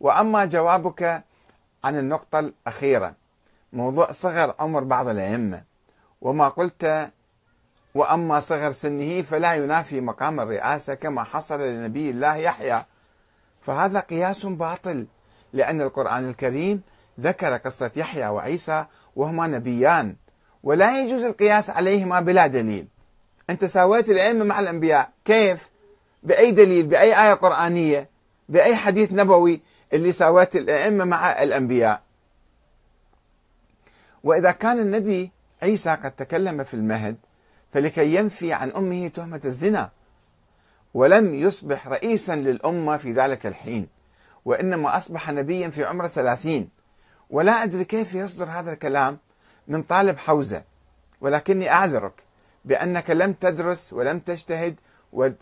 [0.00, 1.24] وأما جوابك
[1.84, 3.14] عن النقطة الأخيرة
[3.72, 5.62] موضوع صغر عمر بعض الأئمة
[6.20, 7.10] وما قلت
[7.94, 12.84] وأما صغر سنه فلا ينافي مقام الرئاسة كما حصل لنبي الله يحيى
[13.62, 15.06] فهذا قياس باطل
[15.52, 16.82] لأن القرآن الكريم
[17.20, 18.84] ذكر قصة يحيى وعيسى
[19.16, 20.16] وهما نبيان
[20.62, 22.86] ولا يجوز القياس عليهما بلا دليل
[23.50, 25.70] أنت ساويت الأئمة مع الأنبياء كيف؟
[26.22, 28.08] بأي دليل؟ بأي آية قرآنية؟
[28.48, 29.60] بأي حديث نبوي
[29.92, 32.02] اللي ساويت الأئمة مع الأنبياء.
[34.24, 35.30] وإذا كان النبي
[35.62, 37.16] عيسى قد تكلم في المهد
[37.72, 39.90] فلكي ينفي عن أمه تهمة الزنا
[40.94, 43.88] ولم يصبح رئيسا للأمة في ذلك الحين
[44.44, 46.68] وإنما أصبح نبيا في عمر ثلاثين.
[47.30, 49.18] ولا أدري كيف يصدر هذا الكلام
[49.68, 50.62] من طالب حوزة
[51.20, 52.22] ولكني أعذرك
[52.64, 54.76] بأنك لم تدرس ولم تجتهد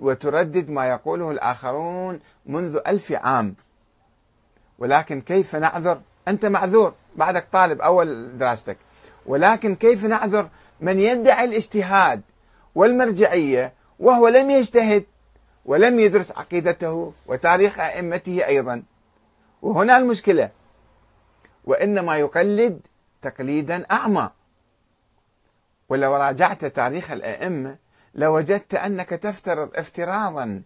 [0.00, 3.54] وتردد ما يقوله الآخرون منذ ألف عام.
[4.78, 8.76] ولكن كيف نعذر؟ أنت معذور بعدك طالب أول دراستك.
[9.26, 10.48] ولكن كيف نعذر
[10.80, 12.22] من يدعي الاجتهاد
[12.74, 15.04] والمرجعية وهو لم يجتهد
[15.64, 18.82] ولم يدرس عقيدته وتاريخ أئمته أيضا؟
[19.62, 20.50] وهنا المشكلة.
[21.64, 22.80] وإنما يقلد
[23.22, 24.30] تقليدا أعمى.
[25.88, 27.76] ولو راجعت تاريخ الأئمة
[28.14, 30.62] لوجدت أنك تفترض افتراضا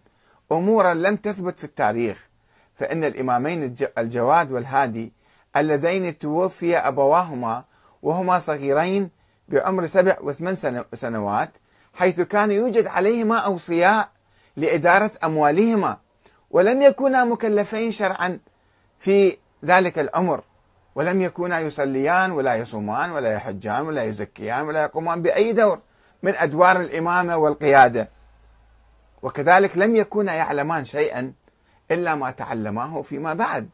[0.51, 2.28] أمورا لم تثبت في التاريخ.
[2.79, 5.13] فإن الإمامين الجواد والهادي
[5.57, 7.63] اللذين توفي أبواهما
[8.01, 9.09] وهما صغيرين
[9.49, 11.49] بعمر سبع وثمان سنوات
[11.93, 14.09] حيث كان يوجد عليهما أوصياء
[14.57, 15.97] لإدارة أموالهما
[16.51, 18.39] ولم يكونا مكلفين شرعا
[18.99, 20.43] في ذلك العمر
[20.95, 25.79] ولم يكونا يصليان ولا يصومان ولا يحجان ولا يزكيان ولا يقومان بأي دور
[26.23, 28.09] من أدوار الإمامة والقيادة.
[29.21, 31.33] وكذلك لم يكونا يعلمان شيئا
[31.91, 33.69] إلا ما تعلماه فيما بعد.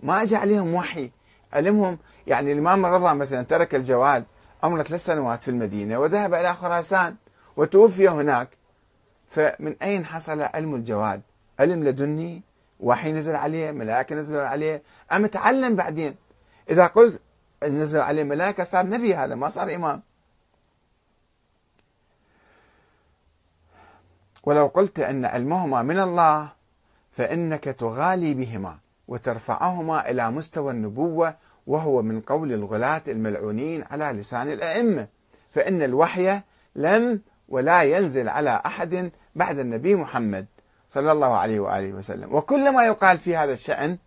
[0.00, 1.10] ما أجى عليهم وحي.
[1.52, 4.24] علمهم يعني الإمام الرضا مثلا ترك الجواد
[4.62, 7.16] عمره ثلاث سنوات في المدينة وذهب إلى خراسان
[7.56, 8.48] وتوفي هناك.
[9.28, 11.22] فمن أين حصل علم الجواد؟
[11.60, 12.42] علم لدني
[12.80, 14.82] وحي نزل عليه ملائكة نزلوا عليه.
[15.12, 16.14] أم تعلم بعدين؟
[16.70, 17.20] إذا قلت
[17.64, 20.02] نزل عليه ملائكة صار نبي هذا ما صار إمام.
[24.44, 26.52] ولو قلت أن علمهما من الله
[27.12, 28.78] فإنك تغالي بهما
[29.08, 31.36] وترفعهما إلى مستوى النبوة
[31.66, 35.08] وهو من قول الغلاة الملعونين على لسان الأئمة.
[35.54, 36.40] فإن الوحي
[36.76, 40.46] لم ولا ينزل على أحد بعد النبي محمد
[40.88, 42.34] صلى الله عليه وآله وسلم.
[42.34, 43.98] وكل ما يقال في هذا الشأن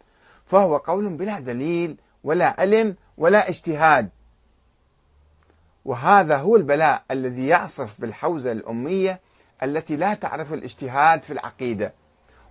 [0.46, 4.10] فهو قول بلا دليل ولا علم ولا اجتهاد.
[5.86, 9.20] وهذا هو البلاء الذي يعصف بالحوزة الأمية
[9.64, 11.94] التي لا تعرف الاجتهاد في العقيدة.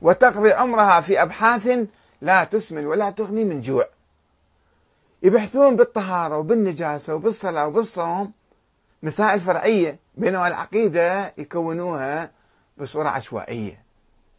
[0.05, 1.89] وتقضي عمرها في أبحاث
[2.21, 3.89] لا تسمن ولا تغني من جوع.
[5.23, 8.33] يبحثون بالطهارة وبالنجاسة وبالصلاة وبالصوم
[9.03, 12.31] مسائل فرعية بينما العقيدة يكونوها
[12.79, 13.85] بصورة عشوائية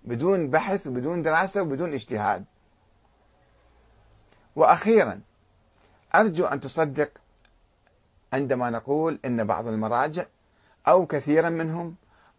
[0.03, 2.45] بدون بحث وبدون دراسة وبدون اجتهاد.
[4.55, 5.21] وأخيرا
[6.15, 7.09] أرجو أن تصدق
[8.33, 10.25] عندما نقول أن بعض المراجع
[10.87, 11.95] أو كثيرا منهم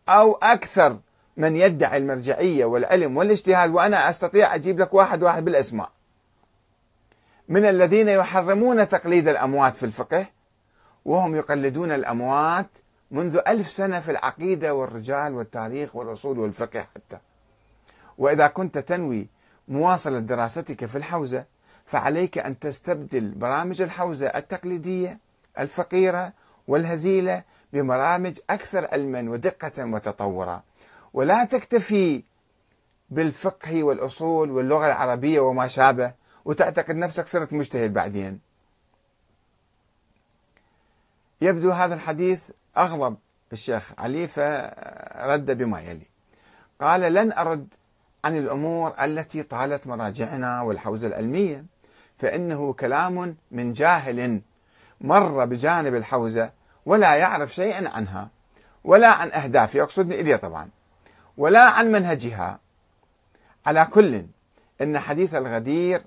[0.08, 0.98] أو أكثر
[1.36, 5.91] من يدعي المرجعية والعلم والاجتهاد وأنا أستطيع أجيب لك واحد واحد بالأسماء.
[7.48, 10.26] من الذين يحرمون تقليد الأموات في الفقه
[11.04, 12.66] وهم يقلدون الأموات
[13.10, 17.19] منذ ألف سنة في العقيدة والرجال والتاريخ والأصول والفقه حتى.
[18.19, 19.26] وإذا كنت تنوي
[19.69, 21.44] مواصلة دراستك في الحوزة
[21.86, 25.19] فعليك أن تستبدل برامج الحوزة التقليدية
[25.58, 26.32] الفقيرة
[26.69, 27.42] والهزيلة
[27.72, 30.62] ببرامج أكثر علما ودقة وتطورا
[31.16, 32.22] ولا تكتفي
[33.10, 36.12] بالفقه والأصول واللغة العربية وما شابه
[36.44, 38.41] وتعتقد نفسك صرت مجتهد بعدين.
[41.41, 43.16] يبدو هذا الحديث أغضب
[43.53, 46.06] الشيخ علي فرد بما يلي.
[46.81, 47.75] قال لن أرد
[48.25, 51.64] عن الأمور التي طالت مراجعنا والحوزة العلمية
[52.19, 54.40] فإنه كلام من جاهل
[55.00, 56.50] مر بجانب الحوزة
[56.87, 58.29] ولا يعرف شيئا عنها
[58.85, 60.75] ولا عن أهدافها يقصدني إلي طبعا.
[61.37, 62.61] ولا عن منهجها.
[63.67, 64.27] على كل
[64.83, 66.03] إن حديث الغدير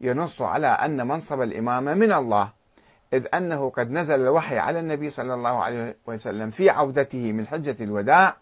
[0.00, 2.52] ينص على أن منصب الإمامة من الله
[3.12, 7.76] إذ أنه قد نزل الوحي على النبي صلى الله عليه وسلم في عودته من حجة
[7.80, 8.36] الوداع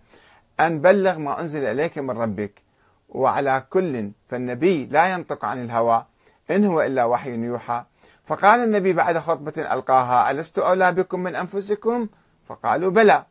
[0.61, 2.62] أن بلغ ما أنزل إليك من ربك.
[3.09, 6.06] وعلى كل فالنبي لا ينطق عن الهوى
[6.50, 7.85] إن هو إلا وحي يوحى.
[8.25, 12.09] فقال النبي بعد خطبة ألقاها ألست أولى بكم من أنفسكم؟
[12.49, 13.25] فقالوا بلى.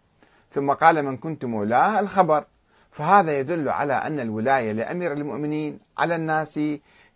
[0.52, 2.46] ثم قال من كنت مولاه الخبر.
[2.91, 6.59] فهذا يدل على أن الولاية لأمير المؤمنين على الناس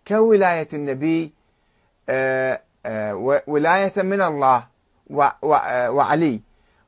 [0.08, 1.34] كولاية النبي
[2.10, 4.68] آه، آه، ولاية من الله
[5.44, 6.42] آه، وعلي.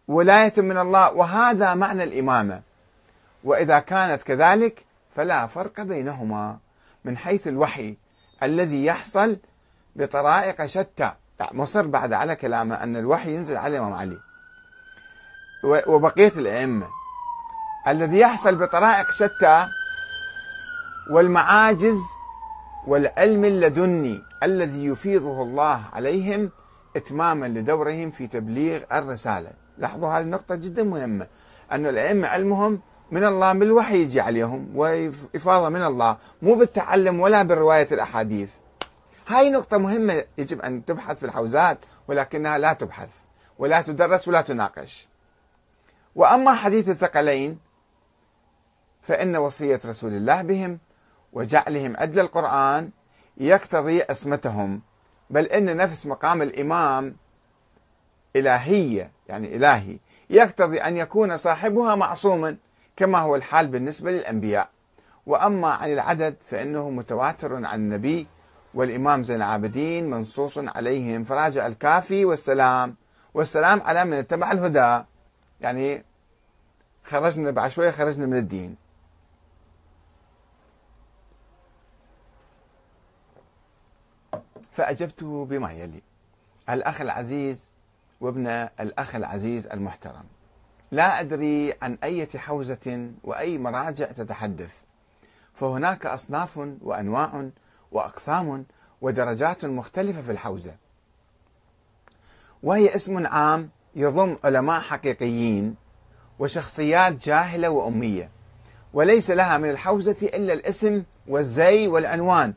[0.07, 2.61] ولاية من الله وهذا معنى الإمامة.
[3.43, 4.85] وإذا كانت كذلك
[5.15, 6.57] فلا فرق بينهما.
[7.05, 7.97] من حيث الوحي
[8.43, 9.37] الذي يحصل
[9.95, 11.11] بطرائق شتى.
[11.51, 14.19] مصر بعد على كلامه أن الوحي ينزل على الإمام علي
[15.87, 16.96] وبقية الأئمة.
[17.87, 19.67] الذي يحصل بطرائق شتى
[21.09, 21.99] والمعاجز
[22.87, 26.51] والعلم اللدني الذي يفيضه الله عليهم
[26.95, 31.27] إتماما لدورهم في تبليغ الرسالة، لاحظوا هذه النقطة جدا مهمة
[31.71, 32.81] أن الأئمة علمهم
[33.11, 38.49] من الله بالوحي يجي عليهم وإفاضة من الله مو بالتعلم ولا برواية الأحاديث.
[39.27, 43.15] هاي نقطة مهمة يجب أن تبحث في الحوزات ولكنها لا تبحث
[43.59, 45.07] ولا تدرس ولا تناقش.
[46.15, 47.66] وأما حديث الثقلين
[49.07, 50.79] فإن وصية رسول الله بهم
[51.33, 52.89] وجعلهم أدل القرآن
[53.37, 54.81] يقتضي أسمتهم
[55.29, 57.15] بل إن نفس مقام الإمام
[58.35, 59.97] إلهية يعني إلهي
[60.29, 62.57] يقتضي أن يكون صاحبها معصوما
[62.95, 64.69] كما هو الحال بالنسبة للأنبياء.
[65.25, 68.27] وأما عن العدد فإنه متواتر عن النبي
[68.73, 71.23] والإمام زين العابدين منصوص عليهم.
[71.23, 72.95] فراجع الكافي والسلام
[73.33, 75.03] والسلام على من اتبع الهدى.
[75.61, 76.03] يعني
[77.03, 78.86] خرجنا بعد شوية خرجنا من الدين.
[84.71, 86.01] فأجبته بما يلي.
[86.69, 87.71] الأخ العزيز
[88.21, 88.47] وابن
[88.79, 90.23] الأخ العزيز المحترم.
[90.91, 94.81] لا أدري عن أي حوزة وأي مراجع تتحدث.
[95.53, 97.49] فهناك أصناف وأنواع
[97.91, 98.65] وأقسام
[99.01, 100.75] ودرجات مختلفة في الحوزة.
[102.63, 105.75] وهي اسم عام يضم علماء حقيقيين
[106.39, 108.29] وشخصيات جاهلة وأمية
[108.93, 112.53] وليس لها من الحوزة إلا الاسم والزي والعنوان.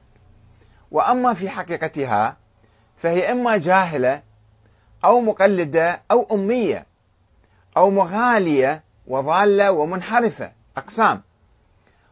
[0.91, 2.37] وأما في حقيقتها
[2.97, 4.23] فهي إما جاهلة
[5.05, 6.87] أو مقلدة أو أمية
[7.77, 10.53] أو مغالية وضالة ومنحرفة.
[10.77, 11.23] أقسام.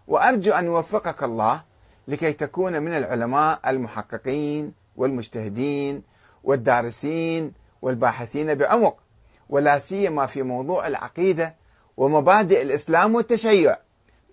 [0.08, 1.62] وأرجو أن يوفقك الله
[2.08, 6.02] لكي تكون من العلماء المحققين والمجتهدين
[6.44, 7.52] والدارسين
[7.82, 8.96] والباحثين بعمق
[9.48, 11.54] ولا سيما في موضوع العقيدة
[11.96, 13.76] ومبادئ الإسلام والتشيع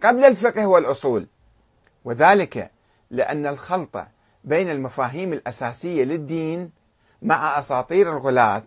[0.04, 1.28] قبل الفقه والأصول.
[2.06, 2.72] وذلك
[3.12, 3.98] لأن الخلط
[4.46, 6.72] بين المفاهيم الأساسية للدين
[7.22, 8.64] مع أساطير الغلاة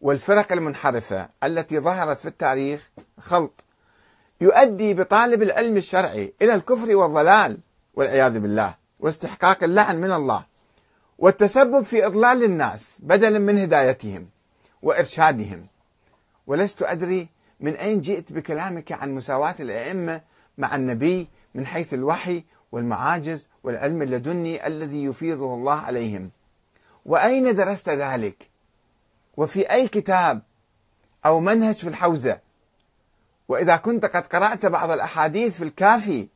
[0.00, 3.64] والفرق المنحرفة التي ظهرت في التاريخ خلط.
[4.40, 7.58] يؤدي بطالب العلم الشرعي إلى الكفر والضلال
[7.94, 10.44] والعياذ بالله واستحقاق اللعن من الله
[11.18, 14.28] والتسبب في إضلال الناس بدلا من هدايتهم
[14.82, 15.66] وإرشادهم.
[16.46, 17.28] ولست أدري
[17.60, 20.20] من أين جئت بكلامك عن مساواة الأئمة
[20.58, 26.30] مع النبي من حيث الوحي والمعاجز والعلم اللدني الذي يفيضه الله عليهم.
[27.06, 28.50] وأين درست ذلك؟
[29.36, 30.42] وفي أي كتاب
[31.26, 32.38] أو منهج في الحوزة؟
[33.48, 36.28] وإذا كنت قد قرأت بعض الأحاديث في الكافي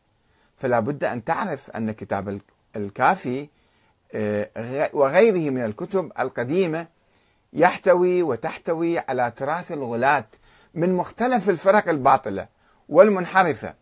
[0.56, 2.40] فلا بد أن تعرف أن كتاب
[2.76, 3.48] الكافي
[4.14, 6.86] آه، وغيره من الكتب القديمة
[7.52, 10.24] يحتوي وتحتوي على تراث الغلاة
[10.74, 12.48] من مختلف الفرق الباطلة
[12.88, 13.74] والمنحرفة.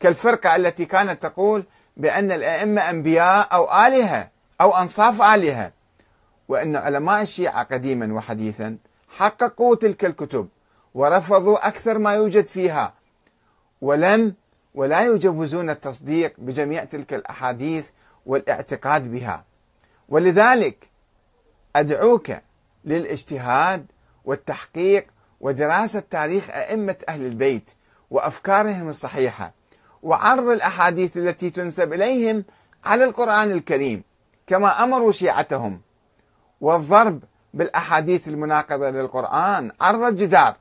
[0.00, 1.64] كالفرقة التي كانت تقول
[1.96, 4.30] بأن الأئمة أنبياء أو آلهة
[4.60, 5.72] أو أنصاف آلهة
[6.48, 8.76] وأن علماء الشيعة قديما وحديثا
[9.08, 10.48] حققوا تلك الكتب
[10.94, 12.94] ورفضوا أكثر ما يوجد فيها
[13.80, 14.34] ولم
[14.74, 17.88] ولا يجوزون التصديق بجميع تلك الأحاديث
[18.26, 19.44] والاعتقاد بها.
[20.08, 20.90] ولذلك
[21.76, 22.32] أدعوك
[22.84, 23.86] للاجتهاد
[24.24, 25.06] والتحقيق
[25.40, 27.70] ودراسة تاريخ أئمة أهل البيت
[28.10, 29.52] وأفكارهم الصحيحة.
[30.02, 32.44] وعرض الأحاديث التي تنسب إليهم
[32.84, 34.02] على القرآن الكريم
[34.46, 35.80] كما أمروا شيعتهم.
[36.60, 37.22] والضرب
[37.54, 40.56] بالأحاديث المناقضة للقرآن عرض الجدار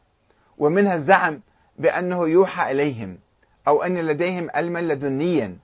[0.57, 1.41] ومنها الزعم
[1.77, 3.17] بأنه يوحى إليهم
[3.67, 5.57] أو أن لديهم علما لدنيا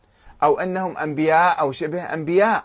[0.44, 2.64] أو أنهم أنبياء أو شبه أنبياء.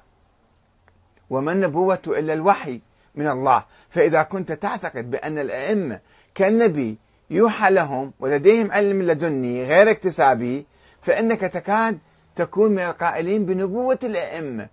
[1.31, 2.81] وما النبوة إلا الوحي
[3.15, 6.01] من الله؟ فإذا كنت تعتقد بأن الأئمة
[6.35, 6.99] كالنبي
[7.31, 10.67] يوحى لهم ولديهم علم لدني غير اكتسابي
[11.03, 11.99] فإنك تكاد
[12.37, 14.69] تكون من القائلين بنبوة الأئمة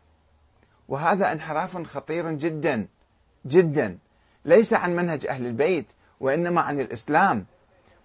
[0.90, 2.88] وهذا انحراف خطير جدا
[3.46, 3.98] جدا
[4.46, 5.86] ليس عن منهج أهل البيت
[6.20, 7.46] وإنما عن الإسلام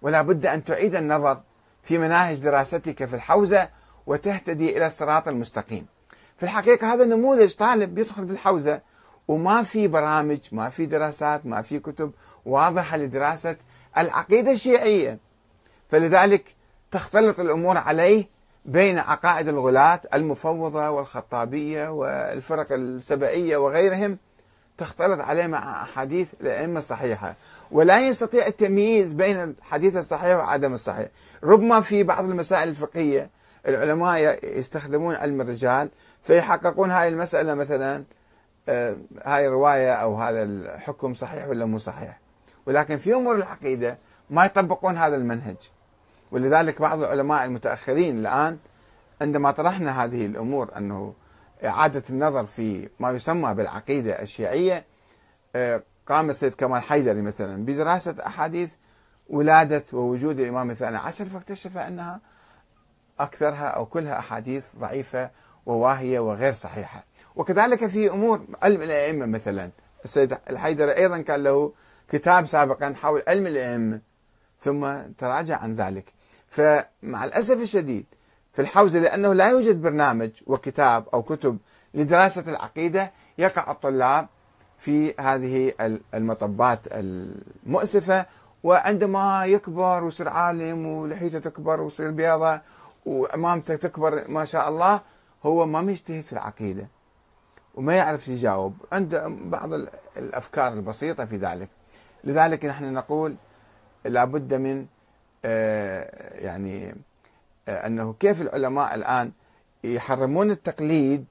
[0.01, 1.41] ولا بد أن تعيد النظر
[1.83, 3.69] في مناهج دراستك في الحوزة
[4.07, 5.85] وتهتدي إلى الصراط المستقيم.
[6.37, 8.81] في الحقيقة هذا نموذج طالب يدخل في الحوزة
[9.27, 12.11] وما في برامج، ما في دراسات، ما في كتب
[12.45, 13.55] واضحة لدراسة
[13.97, 15.19] العقيدة الشيعية.
[15.89, 16.55] فلذلك
[16.91, 18.25] تختلط الأمور عليه
[18.65, 24.17] بين عقائد الغلاة المفوضة والخطابية والفرق السبائية وغيرهم
[24.77, 27.35] تختلط عليه مع أحاديث الأئمة الصحيحة.
[27.71, 31.07] ولا يستطيع التمييز بين الحديث الصحيح وعدم الصحيح.
[31.43, 33.29] ربما في بعض المسائل الفقهية
[33.67, 35.89] العلماء يستخدمون علم الرجال
[36.23, 38.03] فيحققون هاي المسألة مثلا
[38.69, 42.19] آه، هاي الرواية أو هذا الحكم صحيح ولا مو صحيح.
[42.65, 43.97] ولكن في أمور العقيدة
[44.29, 45.55] ما يطبقون هذا المنهج.
[46.35, 48.57] ولذلك بعض العلماء المتأخرين الآن
[49.21, 51.13] عندما طرحنا هذه الأمور أنه
[51.65, 54.85] إعادة النظر في ما يسمى بالعقيدة الشيعية
[55.55, 58.73] آه، قام السيد كمال حيدري مثلا بدراسة أحاديث
[59.29, 62.19] ولادة ووجود الإمام الثاني عشر فاكتشف أنها
[63.19, 65.29] أكثرها أو كلها أحاديث ضعيفة
[65.65, 67.03] وواهية وغير صحيحة.
[67.35, 69.69] وكذلك في أمور علم الأئمة مثلا.
[70.05, 71.73] السيد الحيدري أيضا كان له
[72.09, 73.99] كتاب سابقا حول علم الأئمة
[74.61, 76.15] ثم تراجع عن ذلك.
[76.55, 78.05] فمع الأسف الشديد
[78.53, 81.57] في الحوزة لأنه لا يوجد برنامج وكتاب أو كتب
[81.93, 84.27] لدراسة العقيدة يقع الطلاب
[84.79, 85.73] في هذه
[86.13, 88.25] المطبات المؤسفة
[88.63, 92.61] وعندما يكبر ويصير عالم ولحيته تكبر ويصير بيضة
[93.05, 95.01] وامامته تكبر ما شاء الله
[95.45, 96.87] هو ما مجتهد في العقيدة
[97.75, 98.73] وما يعرف يجاوب.
[98.91, 99.73] عنده بعض
[100.17, 101.69] الأفكار البسيطة في ذلك.
[102.23, 103.35] لذلك نحن نقول
[104.05, 104.85] لابد من
[106.35, 106.95] يعني
[107.67, 109.31] آه، أنه كيف العلماء الآن
[109.83, 111.25] يحرمون التقليد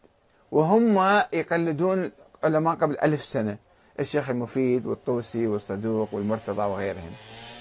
[0.51, 0.99] وهم
[1.33, 2.11] يقلدون
[2.45, 3.57] علماء قبل ألف سنة؟
[4.01, 7.11] الشيخ المفيد والطوسي والصدوق والمرتضى وغيرهم.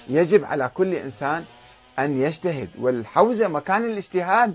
[0.08, 1.44] يجب على كل إنسان
[1.98, 4.54] أن يجتهد والحوزة مكان الاجتهاد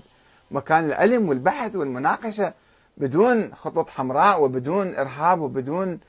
[0.50, 2.52] مكان العلم والبحث والمناقشة
[2.96, 6.00] بدون خطوط حمراء وبدون إرهاب وبدون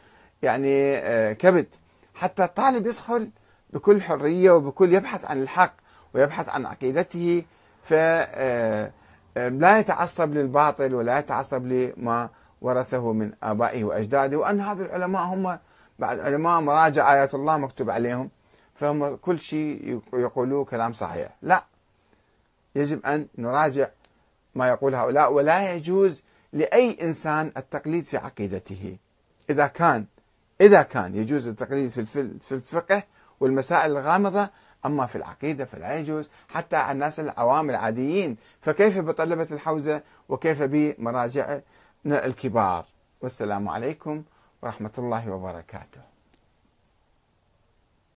[0.43, 1.67] يعني آه، كبت
[2.15, 3.29] حتى الطالب يدخل
[3.73, 5.73] بكل حرية وبكل يبحث عن الحق
[6.13, 7.45] ويبحث عن عقيدته
[7.83, 8.91] فلا
[9.37, 12.29] آه، يتعصب للباطل ولا يتعصب لما
[12.61, 15.59] ورثه من آبائه وأجداده وأن هذا العلماء هم
[15.99, 18.29] بعد علماء مراجع آيات الله مكتوب عليهم
[18.75, 21.35] فهم كل شيء يقولوه كلام صحيح.
[21.41, 21.63] لا
[22.75, 23.87] يجب أن نراجع
[24.55, 26.23] ما يقول هؤلاء ولا يجوز
[26.53, 28.97] لأي إنسان التقليد في عقيدته.
[29.49, 30.05] إذا كان
[30.61, 33.03] إذا كان يجوز التقليد في الفقه
[33.41, 34.49] والمسائل الغامضة
[34.85, 38.37] أما في العقيدة فلا يجوز حتى الناس العوام العاديين.
[38.61, 41.59] فكيف بطلبة الحوزة وكيف بمراجع
[42.05, 42.85] الكبار؟
[43.21, 44.23] والسلام عليكم
[44.61, 46.10] ورحمة الله وبركاته.